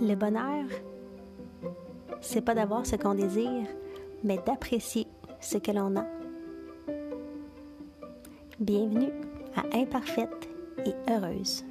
Le 0.00 0.14
bonheur, 0.14 0.64
c'est 2.20 2.40
pas 2.40 2.54
d'avoir 2.54 2.84
ce 2.84 2.96
qu'on 2.96 3.14
désire, 3.14 3.66
mais 4.24 4.38
d'apprécier 4.44 5.06
ce 5.40 5.58
que 5.58 5.70
l'on 5.70 5.96
a. 5.96 6.04
Bienvenue 8.58 9.12
à 9.56 9.76
Imparfaite 9.76 10.48
et 10.84 10.92
Heureuse. 11.10 11.64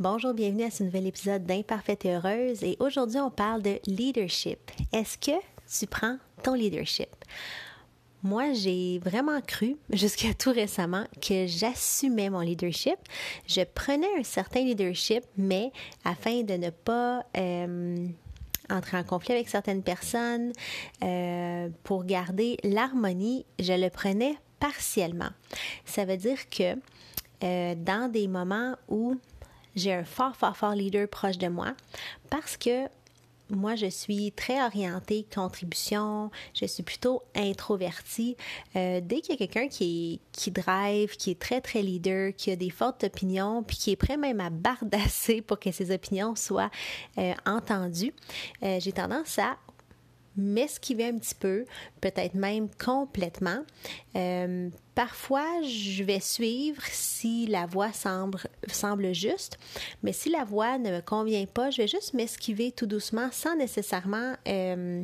Bonjour, 0.00 0.32
bienvenue 0.32 0.64
à 0.64 0.70
ce 0.70 0.82
nouvel 0.82 1.06
épisode 1.06 1.44
d'Imparfaite 1.44 2.06
et 2.06 2.14
Heureuse. 2.14 2.64
Et 2.64 2.74
aujourd'hui, 2.80 3.18
on 3.18 3.30
parle 3.30 3.60
de 3.60 3.78
leadership. 3.86 4.58
Est-ce 4.94 5.18
que 5.18 5.38
tu 5.70 5.86
prends 5.86 6.16
ton 6.42 6.54
leadership? 6.54 7.10
Moi, 8.22 8.54
j'ai 8.54 8.98
vraiment 8.98 9.42
cru, 9.42 9.76
jusqu'à 9.92 10.32
tout 10.38 10.52
récemment, 10.52 11.04
que 11.20 11.46
j'assumais 11.46 12.30
mon 12.30 12.40
leadership. 12.40 12.96
Je 13.46 13.60
prenais 13.60 14.08
un 14.18 14.22
certain 14.22 14.60
leadership, 14.60 15.22
mais 15.36 15.70
afin 16.02 16.44
de 16.44 16.54
ne 16.54 16.70
pas 16.70 17.22
euh, 17.36 18.06
entrer 18.70 18.96
en 18.96 19.04
conflit 19.04 19.34
avec 19.34 19.50
certaines 19.50 19.82
personnes, 19.82 20.52
euh, 21.04 21.68
pour 21.84 22.06
garder 22.06 22.56
l'harmonie, 22.64 23.44
je 23.58 23.74
le 23.74 23.90
prenais 23.90 24.36
partiellement. 24.60 25.28
Ça 25.84 26.06
veut 26.06 26.16
dire 26.16 26.48
que 26.48 26.78
euh, 27.42 27.74
dans 27.74 28.10
des 28.10 28.28
moments 28.28 28.76
où 28.88 29.18
j'ai 29.76 29.92
un 29.92 30.04
fort, 30.04 30.36
fort, 30.36 30.56
fort 30.56 30.74
leader 30.74 31.08
proche 31.08 31.38
de 31.38 31.48
moi 31.48 31.74
parce 32.28 32.56
que 32.56 32.88
moi, 33.50 33.74
je 33.74 33.86
suis 33.86 34.32
très 34.32 34.62
orientée 34.62 35.26
contribution, 35.34 36.30
je 36.54 36.66
suis 36.66 36.82
plutôt 36.82 37.22
introvertie. 37.34 38.36
Euh, 38.76 39.00
dès 39.02 39.20
qu'il 39.20 39.30
y 39.30 39.34
a 39.34 39.38
quelqu'un 39.38 39.68
qui, 39.68 40.20
qui 40.32 40.50
drive, 40.50 41.16
qui 41.16 41.32
est 41.32 41.38
très, 41.38 41.60
très 41.60 41.82
leader, 41.82 42.32
qui 42.36 42.50
a 42.50 42.56
des 42.56 42.70
fortes 42.70 43.04
opinions, 43.04 43.62
puis 43.62 43.76
qui 43.76 43.90
est 43.90 43.96
prêt 43.96 44.16
même 44.16 44.40
à 44.40 44.50
bardasser 44.50 45.42
pour 45.42 45.58
que 45.58 45.72
ses 45.72 45.92
opinions 45.92 46.36
soient 46.36 46.70
euh, 47.18 47.34
entendues, 47.44 48.14
euh, 48.62 48.78
j'ai 48.80 48.92
tendance 48.92 49.38
à 49.38 49.56
m'esquiver 50.40 51.06
un 51.06 51.18
petit 51.18 51.34
peu, 51.34 51.64
peut-être 52.00 52.34
même 52.34 52.68
complètement. 52.82 53.64
Euh, 54.16 54.68
parfois, 54.94 55.62
je 55.62 56.02
vais 56.02 56.20
suivre 56.20 56.82
si 56.90 57.46
la 57.46 57.66
voix 57.66 57.92
semble, 57.92 59.12
juste, 59.12 59.58
mais 60.02 60.12
si 60.12 60.30
la 60.30 60.44
voix 60.44 60.78
ne 60.78 60.90
me 60.90 61.00
convient 61.00 61.46
pas, 61.46 61.70
je 61.70 61.82
vais 61.82 61.88
juste 61.88 62.14
m'esquiver 62.14 62.72
tout 62.72 62.86
doucement 62.86 63.28
sans 63.32 63.56
nécessairement, 63.56 64.34
euh, 64.48 65.02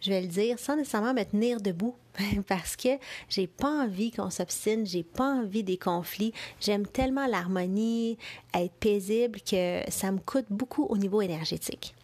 je 0.00 0.10
vais 0.10 0.20
le 0.20 0.28
dire, 0.28 0.58
sans 0.58 0.76
nécessairement 0.76 1.14
me 1.14 1.24
tenir 1.24 1.60
debout 1.60 1.96
parce 2.48 2.76
que 2.76 2.90
j'ai 3.28 3.46
pas 3.46 3.70
envie 3.84 4.10
qu'on 4.10 4.30
s'obstine, 4.30 4.86
j'ai 4.86 5.02
pas 5.02 5.34
envie 5.34 5.64
des 5.64 5.76
conflits. 5.76 6.32
J'aime 6.60 6.86
tellement 6.86 7.26
l'harmonie, 7.26 8.18
être 8.54 8.74
paisible 8.74 9.40
que 9.40 9.80
ça 9.88 10.12
me 10.12 10.18
coûte 10.18 10.46
beaucoup 10.50 10.84
au 10.84 10.96
niveau 10.96 11.20
énergétique. 11.20 11.94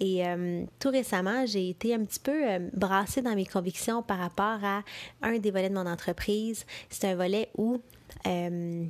Et 0.00 0.26
euh, 0.26 0.64
tout 0.78 0.90
récemment, 0.90 1.46
j'ai 1.46 1.70
été 1.70 1.94
un 1.94 2.04
petit 2.04 2.20
peu 2.20 2.48
euh, 2.48 2.58
brassée 2.72 3.22
dans 3.22 3.34
mes 3.34 3.46
convictions 3.46 4.02
par 4.02 4.18
rapport 4.18 4.64
à 4.64 4.82
un 5.22 5.38
des 5.38 5.50
volets 5.50 5.70
de 5.70 5.74
mon 5.74 5.86
entreprise. 5.86 6.64
C'est 6.88 7.08
un 7.08 7.16
volet 7.16 7.48
où 7.56 7.80
euh, 8.26 8.84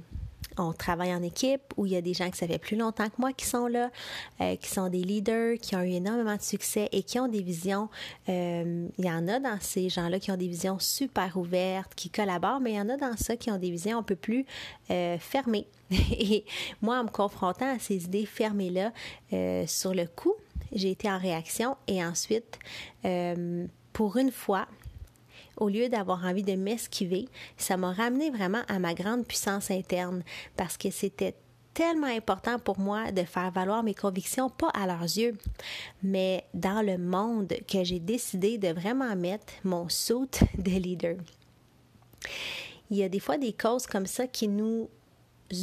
on 0.57 0.73
travaille 0.73 1.15
en 1.15 1.23
équipe, 1.23 1.63
où 1.77 1.87
il 1.87 1.93
y 1.93 1.97
a 1.97 2.01
des 2.01 2.15
gens 2.15 2.31
qui 2.31 2.39
ça 2.39 2.47
plus 2.59 2.77
longtemps 2.77 3.09
que 3.09 3.17
moi 3.19 3.33
qui 3.33 3.47
sont 3.47 3.69
là, 3.69 3.91
qui 4.61 4.69
sont 4.69 4.89
des 4.89 5.05
leaders, 5.05 5.57
qui 5.59 5.77
ont 5.77 5.83
eu 5.83 5.93
énormément 5.93 6.35
de 6.35 6.43
succès 6.43 6.89
et 6.91 7.05
qui 7.05 7.21
ont 7.21 7.29
des 7.29 7.43
visions. 7.43 7.89
il 8.27 8.91
y 8.99 9.09
en 9.09 9.29
a 9.29 9.39
dans 9.39 9.59
ces 9.61 9.89
gens-là 9.89 10.19
qui 10.19 10.33
ont 10.33 10.37
des 10.37 10.49
visions 10.49 10.81
super 10.81 11.37
ouvertes, 11.37 11.95
qui 11.95 12.11
collaborent, 12.11 12.59
mais 12.59 12.73
il 12.73 12.77
y 12.77 12.81
en 12.81 12.89
a 12.89 12.97
dans 12.97 13.17
ça 13.17 13.37
qui 13.37 13.53
ont 13.53 13.59
des 13.59 13.71
visions 13.71 13.99
un 13.99 14.03
peu 14.03 14.17
plus 14.17 14.47
fermées. 14.89 15.69
et 16.11 16.45
moi, 16.83 16.99
en 16.99 17.05
me 17.05 17.09
confrontant 17.09 17.77
à 17.77 17.79
ces 17.79 18.07
idées 18.07 18.27
fermées-là, 18.27 18.91
sur 19.69 19.95
le 19.95 20.07
coup, 20.07 20.35
j'ai 20.73 20.91
été 20.91 21.11
en 21.11 21.19
réaction 21.19 21.77
et 21.87 22.05
ensuite, 22.05 22.59
euh, 23.05 23.67
pour 23.93 24.17
une 24.17 24.31
fois, 24.31 24.67
au 25.57 25.69
lieu 25.69 25.89
d'avoir 25.89 26.25
envie 26.25 26.43
de 26.43 26.55
m'esquiver, 26.55 27.29
ça 27.57 27.77
m'a 27.77 27.93
ramené 27.93 28.31
vraiment 28.31 28.63
à 28.69 28.79
ma 28.79 28.95
grande 28.95 29.27
puissance 29.27 29.71
interne 29.71 30.23
parce 30.57 30.77
que 30.77 30.91
c'était 30.91 31.35
tellement 31.75 32.09
important 32.09 32.59
pour 32.59 32.79
moi 32.79 33.13
de 33.13 33.23
faire 33.23 33.51
valoir 33.53 33.83
mes 33.83 33.95
convictions, 33.95 34.51
pas 34.51 34.71
à 34.71 34.87
leurs 34.87 35.03
yeux, 35.03 35.37
mais 36.03 36.45
dans 36.55 36.85
le 36.85 36.99
monde 36.99 37.55
que 37.71 37.85
j'ai 37.85 38.01
décidé 38.01 38.59
de 38.59 38.69
vraiment 38.69 39.15
mettre 39.15 39.53
mon 39.65 39.89
saut 39.89 40.29
de 40.59 40.71
leader. 40.71 41.17
Il 42.91 42.97
y 42.97 43.05
a 43.05 43.09
des 43.09 43.21
fois 43.21 43.39
des 43.39 43.53
causes 43.53 43.87
comme 43.87 44.07
ça 44.07 44.27
qui 44.27 44.49
nous 44.49 44.89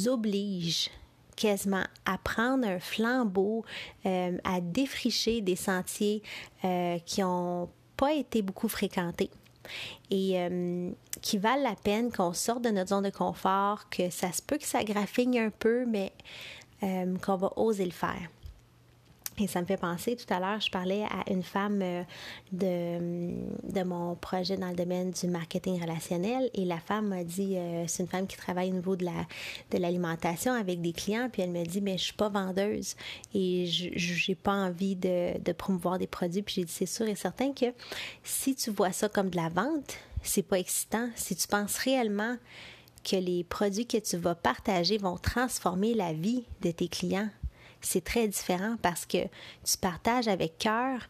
obligent 0.06 0.90
quasiment 1.36 1.84
à 2.04 2.18
prendre 2.18 2.66
un 2.66 2.80
flambeau, 2.80 3.64
euh, 4.06 4.36
à 4.44 4.60
défricher 4.60 5.42
des 5.42 5.56
sentiers 5.56 6.22
euh, 6.64 6.98
qui 7.04 7.20
n'ont 7.20 7.68
pas 7.96 8.14
été 8.14 8.42
beaucoup 8.42 8.68
fréquentés 8.68 9.30
et 10.10 10.40
euh, 10.40 10.90
qui 11.22 11.38
valent 11.38 11.62
la 11.62 11.76
peine 11.76 12.10
qu'on 12.10 12.32
sorte 12.32 12.62
de 12.62 12.70
notre 12.70 12.90
zone 12.90 13.04
de 13.04 13.10
confort, 13.10 13.88
que 13.90 14.10
ça 14.10 14.32
se 14.32 14.40
peut 14.42 14.58
que 14.58 14.64
ça 14.64 14.82
graffigne 14.84 15.38
un 15.40 15.50
peu, 15.50 15.84
mais 15.86 16.12
qu'on 16.80 17.36
va 17.36 17.52
oser 17.56 17.84
le 17.84 17.90
faire. 17.90 18.28
Et 19.38 19.46
ça 19.46 19.60
me 19.60 19.66
fait 19.66 19.76
penser, 19.76 20.16
tout 20.16 20.32
à 20.32 20.40
l'heure, 20.40 20.60
je 20.60 20.70
parlais 20.70 21.02
à 21.04 21.30
une 21.30 21.42
femme 21.42 21.80
euh, 21.82 22.02
de, 22.52 23.70
de 23.70 23.82
mon 23.82 24.14
projet 24.14 24.56
dans 24.56 24.70
le 24.70 24.74
domaine 24.74 25.10
du 25.10 25.26
marketing 25.26 25.80
relationnel 25.80 26.48
et 26.54 26.64
la 26.64 26.78
femme 26.78 27.08
m'a 27.08 27.22
dit, 27.22 27.56
euh, 27.56 27.84
c'est 27.86 28.02
une 28.02 28.08
femme 28.08 28.26
qui 28.26 28.36
travaille 28.36 28.70
au 28.70 28.74
niveau 28.74 28.96
de 28.96 29.04
la 29.04 29.26
de 29.70 29.78
l'alimentation 29.78 30.52
avec 30.52 30.80
des 30.80 30.92
clients, 30.92 31.28
puis 31.30 31.42
elle 31.42 31.50
me 31.50 31.64
dit, 31.64 31.80
mais 31.80 31.98
je 31.98 32.04
suis 32.04 32.12
pas 32.14 32.28
vendeuse 32.28 32.96
et 33.34 33.66
je 33.66 34.30
n'ai 34.30 34.34
pas 34.34 34.52
envie 34.52 34.96
de, 34.96 35.38
de 35.38 35.52
promouvoir 35.52 35.98
des 35.98 36.06
produits. 36.06 36.42
Puis 36.42 36.54
j'ai 36.56 36.64
dit, 36.64 36.72
c'est 36.72 36.86
sûr 36.86 37.06
et 37.06 37.14
certain 37.14 37.52
que 37.52 37.66
si 38.22 38.54
tu 38.54 38.70
vois 38.70 38.92
ça 38.92 39.08
comme 39.08 39.28
de 39.28 39.36
la 39.36 39.48
vente, 39.48 39.98
c'est 40.22 40.42
pas 40.42 40.58
excitant. 40.58 41.10
Si 41.14 41.36
tu 41.36 41.46
penses 41.46 41.76
réellement 41.78 42.36
que 43.04 43.16
les 43.16 43.44
produits 43.44 43.86
que 43.86 43.98
tu 43.98 44.16
vas 44.16 44.34
partager 44.34 44.98
vont 44.98 45.16
transformer 45.16 45.94
la 45.94 46.12
vie 46.12 46.44
de 46.62 46.70
tes 46.70 46.88
clients, 46.88 47.28
c'est 47.86 48.04
très 48.04 48.28
différent 48.28 48.76
parce 48.82 49.06
que 49.06 49.24
tu 49.64 49.78
partages 49.80 50.28
avec 50.28 50.58
cœur 50.58 51.00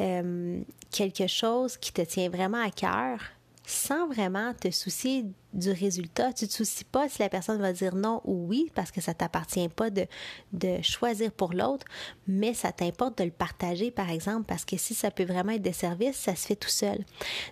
euh, 0.00 0.60
quelque 0.90 1.26
chose 1.26 1.76
qui 1.76 1.92
te 1.92 2.02
tient 2.02 2.28
vraiment 2.28 2.62
à 2.62 2.70
cœur 2.70 3.20
sans 3.66 4.06
vraiment 4.06 4.54
te 4.54 4.70
soucier 4.70 5.26
du 5.52 5.72
résultat. 5.72 6.32
Tu 6.32 6.44
ne 6.44 6.48
te 6.48 6.54
soucies 6.54 6.84
pas 6.84 7.08
si 7.08 7.20
la 7.20 7.28
personne 7.28 7.60
va 7.60 7.72
dire 7.72 7.96
non 7.96 8.22
ou 8.24 8.46
oui 8.46 8.70
parce 8.76 8.92
que 8.92 9.00
ça 9.00 9.10
ne 9.10 9.16
t'appartient 9.16 9.68
pas 9.68 9.90
de, 9.90 10.06
de 10.52 10.80
choisir 10.82 11.32
pour 11.32 11.52
l'autre, 11.52 11.84
mais 12.28 12.54
ça 12.54 12.70
t'importe 12.70 13.18
de 13.18 13.24
le 13.24 13.32
partager, 13.32 13.90
par 13.90 14.08
exemple, 14.08 14.44
parce 14.46 14.64
que 14.64 14.76
si 14.76 14.94
ça 14.94 15.10
peut 15.10 15.24
vraiment 15.24 15.52
être 15.52 15.62
de 15.62 15.72
service, 15.72 16.16
ça 16.16 16.36
se 16.36 16.46
fait 16.46 16.56
tout 16.56 16.70
seul. 16.70 17.04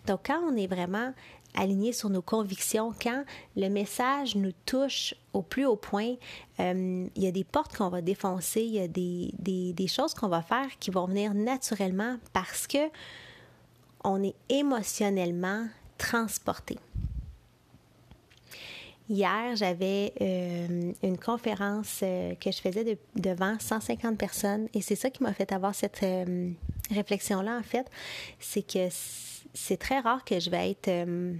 Donc, 0.07 0.21
quand 0.27 0.41
on 0.49 0.57
est 0.57 0.69
vraiment 0.69 1.13
alignés 1.57 1.93
sur 1.93 2.11
nos 2.11 2.23
convictions, 2.23 2.93
quand 3.03 3.25
le 3.57 3.69
message 3.69 4.37
nous 4.37 4.53
touche 4.67 5.15
au 5.33 5.43
plus 5.43 5.67
haut 5.67 5.77
point, 5.77 6.15
euh, 6.61 7.09
il 7.15 7.23
y 7.23 7.27
a 7.27 7.33
des 7.33 7.45
portes 7.45 7.77
qu'on 7.77 7.89
va 7.89 8.03
défoncer, 8.03 8.63
il 8.63 8.75
y 8.75 8.81
a 8.81 8.89
des, 8.89 9.33
des, 9.41 9.73
des 9.73 9.87
choses 9.89 10.15
qu'on 10.15 10.29
va 10.29 10.43
faire 10.43 10.69
qui 10.79 10.93
vont 10.93 11.07
venir 11.07 11.35
naturellement 11.35 12.19
parce 12.33 12.69
que 12.69 12.89
on 14.05 14.23
est 14.23 14.35
émotionnellement 14.49 15.67
transporté. 15.99 16.79
Hier, 19.09 19.55
j'avais 19.55 20.15
euh, 20.21 20.93
une 21.03 21.19
conférence 21.19 22.01
euh, 22.03 22.35
que 22.37 22.51
je 22.51 22.59
faisais 22.59 22.99
devant 23.17 23.59
150 23.59 24.17
personnes 24.17 24.69
et 24.73 24.81
c'est 24.81 24.97
ça 24.97 25.11
qui 25.11 25.23
m'a 25.23 25.35
fait 25.35 25.53
avoir 25.53 25.75
cette 25.75 26.05
réflexion-là, 26.91 27.59
en 27.59 27.63
fait. 27.63 27.87
C'est 28.41 28.67
que 28.67 28.89
c'est 29.55 29.77
très 29.77 30.01
rare 30.01 30.25
que 30.25 30.39
je 30.41 30.51
vais 30.51 30.71
être 30.71 30.89
euh, 30.89 31.35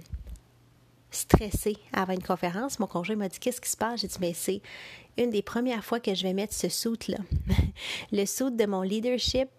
stressée 1.11 1.77
avant 1.93 2.13
une 2.13 2.23
conférence. 2.23 2.79
Mon 2.79 2.87
conjoint 2.87 3.17
m'a 3.17 3.29
dit 3.29 3.39
Qu'est-ce 3.39 3.61
qui 3.61 3.69
se 3.69 3.77
passe? 3.77 4.01
J'ai 4.01 4.07
dit 4.07 4.17
Mais 4.21 4.33
c'est 4.33 4.61
une 5.17 5.29
des 5.29 5.41
premières 5.41 5.83
fois 5.83 5.99
que 5.99 6.15
je 6.15 6.23
vais 6.23 6.33
mettre 6.33 6.53
ce 6.53 6.69
soute-là. 6.69 7.17
le 8.11 8.25
soute 8.25 8.55
de 8.55 8.65
mon 8.65 8.81
leadership 8.81 9.49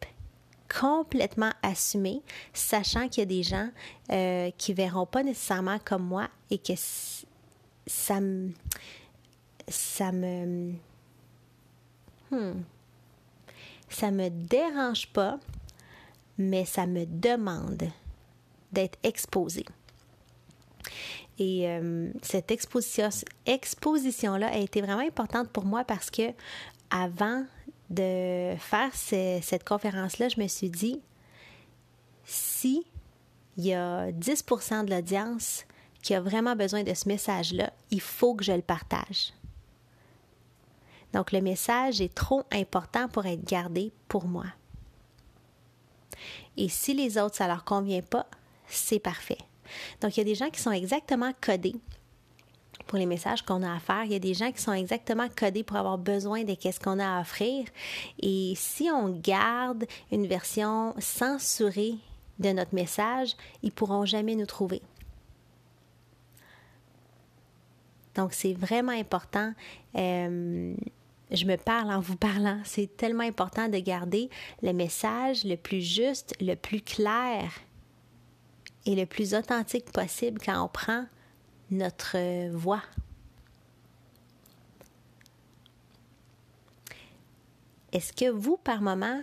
complètement 0.68 1.52
assumé, 1.62 2.22
sachant 2.52 3.08
qu'il 3.08 3.20
y 3.20 3.22
a 3.22 3.26
des 3.26 3.42
gens 3.42 3.68
euh, 4.12 4.50
qui 4.56 4.72
verront 4.74 5.06
pas 5.06 5.22
nécessairement 5.22 5.78
comme 5.84 6.04
moi 6.04 6.28
et 6.50 6.58
que 6.58 6.72
ça 7.86 8.20
me. 8.20 8.50
Ça 9.68 10.12
me. 10.12 10.72
Hmm, 12.30 12.62
ça 13.88 14.10
me 14.10 14.28
dérange 14.28 15.08
pas 15.08 15.38
mais 16.38 16.64
ça 16.64 16.86
me 16.86 17.04
demande 17.06 17.84
d'être 18.72 18.98
exposée. 19.02 19.64
Et 21.38 21.68
euh, 21.68 22.10
cette 22.22 22.50
exposition, 22.50 23.08
exposition-là 23.44 24.48
a 24.48 24.56
été 24.56 24.80
vraiment 24.80 25.06
importante 25.06 25.48
pour 25.50 25.64
moi 25.64 25.84
parce 25.84 26.10
que 26.10 26.32
avant 26.90 27.44
de 27.90 28.54
faire 28.58 28.94
cette 28.94 29.64
conférence-là, 29.64 30.28
je 30.28 30.40
me 30.40 30.48
suis 30.48 30.70
dit, 30.70 31.00
si 32.24 32.84
il 33.56 33.66
y 33.66 33.74
a 33.74 34.10
10% 34.10 34.84
de 34.84 34.90
l'audience 34.90 35.64
qui 36.02 36.14
a 36.14 36.20
vraiment 36.20 36.56
besoin 36.56 36.82
de 36.82 36.94
ce 36.94 37.08
message-là, 37.08 37.72
il 37.90 38.00
faut 38.00 38.34
que 38.34 38.44
je 38.44 38.52
le 38.52 38.62
partage. 38.62 39.32
Donc 41.12 41.32
le 41.32 41.40
message 41.40 42.00
est 42.00 42.14
trop 42.14 42.44
important 42.52 43.08
pour 43.08 43.24
être 43.26 43.44
gardé 43.44 43.92
pour 44.08 44.26
moi. 44.26 44.46
Et 46.56 46.68
si 46.68 46.94
les 46.94 47.18
autres, 47.18 47.36
ça 47.36 47.46
leur 47.46 47.64
convient 47.64 48.02
pas, 48.02 48.26
c'est 48.66 48.98
parfait. 48.98 49.38
Donc 50.00 50.16
il 50.16 50.20
y 50.20 50.22
a 50.22 50.24
des 50.24 50.34
gens 50.34 50.50
qui 50.50 50.60
sont 50.60 50.72
exactement 50.72 51.32
codés 51.40 51.76
pour 52.86 52.98
les 52.98 53.06
messages 53.06 53.42
qu'on 53.42 53.62
a 53.62 53.74
à 53.74 53.78
faire. 53.78 54.04
Il 54.04 54.12
y 54.12 54.16
a 54.16 54.20
des 54.20 54.34
gens 54.34 54.52
qui 54.52 54.60
sont 54.60 54.72
exactement 54.72 55.28
codés 55.28 55.64
pour 55.64 55.76
avoir 55.76 55.98
besoin 55.98 56.44
de 56.44 56.54
ce 56.60 56.80
qu'on 56.80 56.98
a 56.98 57.18
à 57.18 57.20
offrir. 57.20 57.66
Et 58.20 58.54
si 58.56 58.88
on 58.90 59.08
garde 59.08 59.84
une 60.12 60.26
version 60.26 60.94
censurée 60.98 61.96
de 62.38 62.50
notre 62.50 62.74
message, 62.74 63.36
ils 63.62 63.72
pourront 63.72 64.04
jamais 64.04 64.34
nous 64.34 64.46
trouver. 64.46 64.82
Donc, 68.14 68.32
c'est 68.32 68.54
vraiment 68.54 68.92
important. 68.92 69.52
Euh, 69.96 70.74
je 71.30 71.44
me 71.44 71.56
parle 71.56 71.90
en 71.90 72.00
vous 72.00 72.16
parlant. 72.16 72.60
C'est 72.64 72.96
tellement 72.96 73.24
important 73.24 73.68
de 73.68 73.78
garder 73.78 74.30
le 74.62 74.72
message 74.72 75.44
le 75.44 75.56
plus 75.56 75.82
juste, 75.82 76.34
le 76.40 76.54
plus 76.54 76.80
clair 76.80 77.50
et 78.86 78.94
le 78.94 79.04
plus 79.04 79.34
authentique 79.34 79.90
possible 79.92 80.40
quand 80.42 80.62
on 80.64 80.68
prend 80.68 81.04
notre 81.70 82.50
voix. 82.52 82.82
Est-ce 87.92 88.12
que 88.12 88.30
vous, 88.30 88.56
par 88.58 88.82
moment, 88.82 89.22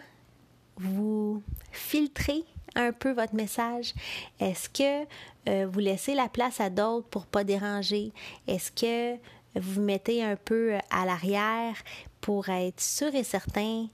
vous 0.77 1.43
filtrez 1.71 2.43
un 2.75 2.91
peu 2.91 3.11
votre 3.11 3.35
message? 3.35 3.93
Est-ce 4.39 4.69
que 4.69 5.07
euh, 5.49 5.67
vous 5.67 5.79
laissez 5.79 6.15
la 6.15 6.29
place 6.29 6.59
à 6.59 6.69
d'autres 6.69 7.07
pour 7.07 7.25
pas 7.25 7.43
déranger? 7.43 8.11
Est-ce 8.47 8.71
que 8.71 9.15
vous 9.59 9.73
vous 9.73 9.81
mettez 9.81 10.23
un 10.23 10.35
peu 10.35 10.77
à 10.89 11.05
l'arrière 11.05 11.75
pour 12.21 12.49
être 12.49 12.81
sûr 12.81 13.13
et 13.13 13.23
certain 13.23 13.87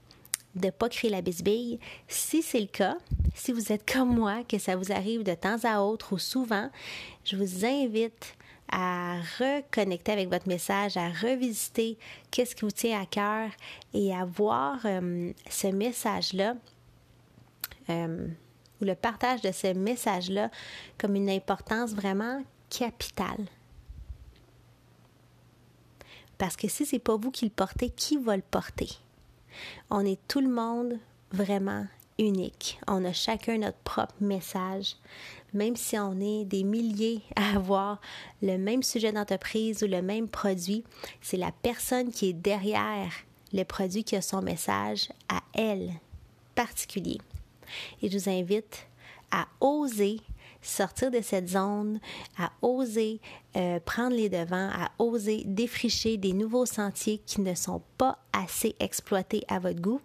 de 0.54 0.66
ne 0.66 0.70
pas 0.70 0.88
créer 0.88 1.10
la 1.10 1.20
bisbille? 1.20 1.78
Si 2.08 2.42
c'est 2.42 2.60
le 2.60 2.66
cas, 2.66 2.96
si 3.34 3.52
vous 3.52 3.72
êtes 3.72 3.90
comme 3.90 4.14
moi, 4.14 4.44
que 4.48 4.58
ça 4.58 4.76
vous 4.76 4.92
arrive 4.92 5.22
de 5.22 5.34
temps 5.34 5.58
à 5.64 5.80
autre 5.80 6.14
ou 6.14 6.18
souvent, 6.18 6.70
je 7.24 7.36
vous 7.36 7.64
invite 7.66 8.34
à 8.70 9.16
reconnecter 9.38 10.12
avec 10.12 10.28
votre 10.28 10.48
message, 10.48 10.96
à 10.96 11.08
revisiter 11.08 11.98
qu'est-ce 12.30 12.54
qui 12.54 12.62
vous 12.64 12.70
tient 12.70 13.00
à 13.00 13.06
cœur 13.06 13.50
et 13.94 14.14
à 14.14 14.24
voir 14.24 14.78
euh, 14.84 15.32
ce 15.48 15.66
message-là 15.68 16.54
euh, 17.88 18.28
ou 18.80 18.84
le 18.84 18.94
partage 18.94 19.42
de 19.42 19.52
ce 19.52 19.74
message-là 19.74 20.50
comme 20.98 21.16
une 21.16 21.30
importance 21.30 21.92
vraiment 21.92 22.42
capitale. 22.68 23.46
Parce 26.38 26.56
que 26.56 26.68
si 26.68 26.86
c'est 26.86 26.98
pas 26.98 27.16
vous 27.16 27.30
qui 27.30 27.44
le 27.44 27.50
portez, 27.50 27.90
qui 27.90 28.16
va 28.16 28.36
le 28.36 28.42
porter? 28.42 28.88
On 29.90 30.04
est 30.06 30.18
tout 30.26 30.40
le 30.40 30.48
monde 30.48 30.98
vraiment 31.32 31.86
unique. 32.18 32.80
On 32.86 33.04
a 33.04 33.12
chacun 33.12 33.58
notre 33.58 33.78
propre 33.78 34.14
message. 34.20 34.96
Même 35.52 35.76
si 35.76 35.98
on 35.98 36.20
est 36.20 36.44
des 36.44 36.62
milliers 36.62 37.22
à 37.36 37.56
avoir 37.56 38.00
le 38.42 38.56
même 38.56 38.82
sujet 38.82 39.12
d'entreprise 39.12 39.82
ou 39.82 39.86
le 39.86 40.02
même 40.02 40.28
produit, 40.28 40.84
c'est 41.20 41.36
la 41.36 41.52
personne 41.52 42.10
qui 42.10 42.30
est 42.30 42.34
derrière 42.34 43.12
le 43.52 43.64
produit 43.64 44.04
qui 44.04 44.16
a 44.16 44.22
son 44.22 44.42
message 44.42 45.08
à 45.28 45.40
elle 45.54 45.90
particulier. 46.54 47.18
Et 48.02 48.10
je 48.10 48.18
vous 48.18 48.28
invite 48.28 48.86
à 49.30 49.46
oser 49.60 50.20
sortir 50.62 51.10
de 51.10 51.20
cette 51.20 51.48
zone, 51.48 52.00
à 52.38 52.52
oser 52.62 53.20
euh, 53.56 53.80
prendre 53.80 54.14
les 54.14 54.28
devants, 54.28 54.70
à 54.72 54.90
oser 54.98 55.42
défricher 55.46 56.16
des 56.16 56.32
nouveaux 56.32 56.66
sentiers 56.66 57.18
qui 57.24 57.40
ne 57.40 57.54
sont 57.54 57.82
pas 57.96 58.18
assez 58.32 58.74
exploités 58.78 59.44
à 59.48 59.58
votre 59.58 59.80
goût 59.80 60.00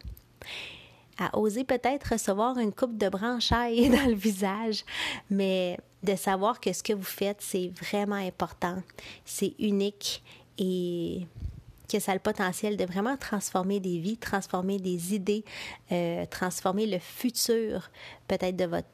à 1.17 1.37
oser 1.37 1.63
peut-être 1.63 2.13
recevoir 2.13 2.57
une 2.57 2.73
coupe 2.73 2.97
de 2.97 3.09
branchailles 3.09 3.89
dans 3.95 4.07
le 4.07 4.15
visage, 4.15 4.83
mais 5.29 5.77
de 6.03 6.15
savoir 6.15 6.59
que 6.59 6.71
ce 6.71 6.83
que 6.83 6.93
vous 6.93 7.03
faites, 7.03 7.41
c'est 7.41 7.71
vraiment 7.81 8.15
important, 8.15 8.81
c'est 9.25 9.53
unique 9.59 10.23
et 10.57 11.25
que 11.91 11.99
ça 11.99 12.11
a 12.11 12.15
le 12.15 12.21
potentiel 12.21 12.77
de 12.77 12.85
vraiment 12.85 13.17
transformer 13.17 13.79
des 13.79 13.99
vies, 13.99 14.17
transformer 14.17 14.79
des 14.79 15.13
idées, 15.13 15.43
euh, 15.91 16.25
transformer 16.25 16.87
le 16.87 16.99
futur 16.99 17.89
peut-être 18.27 18.55
de 18.55 18.65
votre 18.65 18.87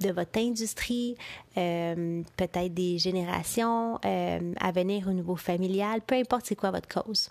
de 0.00 0.10
votre 0.10 0.38
industrie, 0.40 1.16
euh, 1.56 2.22
peut-être 2.36 2.74
des 2.74 2.98
générations 2.98 4.00
euh, 4.04 4.52
à 4.60 4.72
venir 4.72 5.06
au 5.06 5.12
niveau 5.12 5.36
familial, 5.36 6.00
peu 6.00 6.16
importe 6.16 6.46
c'est 6.46 6.56
quoi 6.56 6.72
votre 6.72 6.88
cause. 6.88 7.30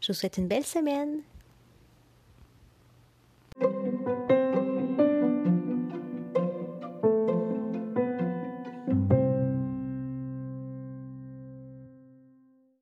Je 0.00 0.08
vous 0.08 0.18
souhaite 0.18 0.38
une 0.38 0.48
belle 0.48 0.64
semaine. 0.64 1.20
Thank 3.60 4.30
you. 4.30 4.37